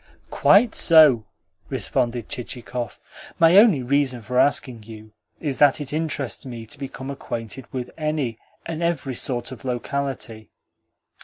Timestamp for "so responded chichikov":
0.73-2.99